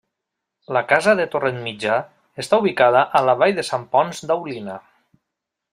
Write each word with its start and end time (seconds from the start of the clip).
La 0.77 0.81
casa 0.91 1.13
de 1.19 1.27
Torrent 1.35 1.59
Mitjà 1.67 1.97
està 2.45 2.61
ubicada 2.63 3.03
a 3.21 3.25
la 3.29 3.39
Vall 3.43 3.57
de 3.61 3.67
Sant 3.71 3.85
Ponç 3.95 4.27
d'Aulina. 4.33 4.81